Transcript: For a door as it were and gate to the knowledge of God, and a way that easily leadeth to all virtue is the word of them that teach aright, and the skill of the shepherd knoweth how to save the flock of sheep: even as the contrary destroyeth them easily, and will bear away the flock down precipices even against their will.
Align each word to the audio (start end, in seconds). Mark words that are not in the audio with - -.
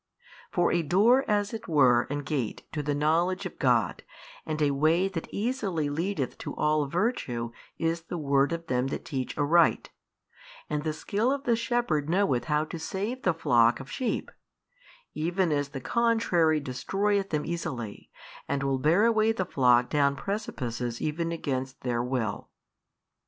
For 0.49 0.71
a 0.71 0.81
door 0.81 1.23
as 1.27 1.53
it 1.53 1.67
were 1.67 2.07
and 2.09 2.25
gate 2.25 2.63
to 2.71 2.81
the 2.81 2.95
knowledge 2.95 3.45
of 3.45 3.59
God, 3.59 4.01
and 4.47 4.59
a 4.59 4.71
way 4.71 5.07
that 5.07 5.31
easily 5.31 5.91
leadeth 5.91 6.39
to 6.39 6.55
all 6.55 6.87
virtue 6.87 7.51
is 7.77 8.01
the 8.01 8.17
word 8.17 8.51
of 8.51 8.65
them 8.65 8.87
that 8.87 9.05
teach 9.05 9.37
aright, 9.37 9.91
and 10.67 10.81
the 10.81 10.91
skill 10.91 11.31
of 11.31 11.43
the 11.43 11.55
shepherd 11.55 12.09
knoweth 12.09 12.45
how 12.45 12.65
to 12.65 12.79
save 12.79 13.21
the 13.21 13.33
flock 13.35 13.79
of 13.79 13.91
sheep: 13.91 14.31
even 15.13 15.51
as 15.51 15.69
the 15.69 15.79
contrary 15.81 16.59
destroyeth 16.59 17.29
them 17.29 17.45
easily, 17.45 18.09
and 18.47 18.63
will 18.63 18.79
bear 18.79 19.05
away 19.05 19.31
the 19.31 19.45
flock 19.45 19.87
down 19.87 20.15
precipices 20.15 20.99
even 20.99 21.31
against 21.31 21.81
their 21.81 22.01
will. 22.01 22.49